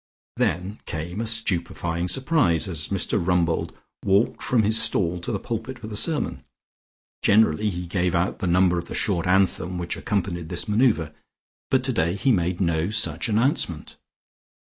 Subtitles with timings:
[0.37, 3.71] Then came a stupefying surprise as Mr Rumbold
[4.03, 6.43] walked from his stall to the pulpit for the sermon.
[7.21, 11.13] Generally he gave out the number of the short anthem which accompanied this manoeuvre,
[11.69, 13.95] but today he made no such announcement.